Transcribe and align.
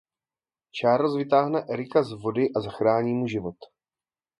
Charles 0.71 1.15
vytáhne 1.17 1.65
Erika 1.69 2.03
z 2.03 2.11
vody 2.13 2.49
a 2.55 2.61
zachrání 2.61 3.13
mu 3.13 3.27
život. 3.27 3.55